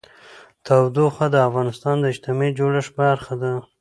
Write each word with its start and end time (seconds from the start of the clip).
تودوخه 0.65 1.25
د 1.31 1.35
افغانستان 1.47 1.95
د 1.99 2.05
اجتماعي 2.13 2.51
جوړښت 2.59 2.91
برخه 3.01 3.33
ده. 3.41 3.51